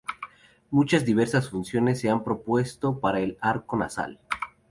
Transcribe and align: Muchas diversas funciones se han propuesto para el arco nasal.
Muchas 0.71 1.05
diversas 1.05 1.47
funciones 1.51 1.99
se 1.99 2.09
han 2.09 2.23
propuesto 2.23 2.99
para 2.99 3.19
el 3.19 3.37
arco 3.39 3.77
nasal. 3.77 4.19